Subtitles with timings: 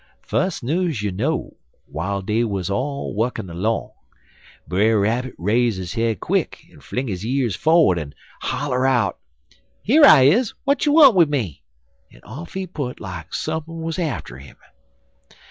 [0.23, 1.57] Fus' news you know,
[1.87, 3.91] w'ile dey wuz all wukkin' long,
[4.67, 9.19] Brer Rabbit raise his head quick en fling his years forerd en holler out:
[9.83, 10.55] "'Here I is.
[10.65, 11.61] W'at you want wid me?'
[12.11, 14.55] en off he put like sump'n wuz atter 'im.